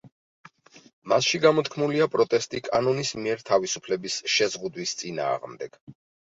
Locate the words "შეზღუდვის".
4.39-4.99